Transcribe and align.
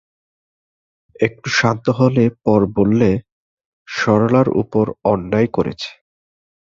একটু 1.19 1.47
শান্ত 1.57 1.85
হলে 1.99 2.23
পর 2.45 2.61
বললে, 2.77 3.09
সরলার 3.87 4.47
উপর 4.61 4.85
অন্যায় 5.05 5.49
করেছি। 5.55 5.89